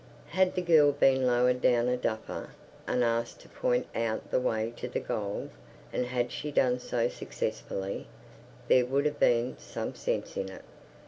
[0.29, 2.49] Had the girl been lowered down a duffer,
[2.87, 5.51] and asked to point out the way to the gold,
[5.93, 8.07] and had she done so successfully,
[8.67, 10.63] there would have been some sense in it.